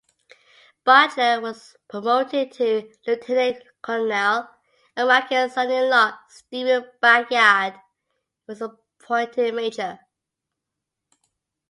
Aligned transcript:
Butler 0.83 1.41
was 1.41 1.75
promoted 1.87 2.53
to 2.53 2.91
lieutenant 3.05 3.63
colonel 3.83 4.49
and 4.95 5.07
Mackay's 5.07 5.53
son-in-law 5.53 6.17
Stephen 6.27 6.89
Bayard 6.99 7.79
was 8.47 8.61
appointed 8.61 9.53
major. 9.53 9.99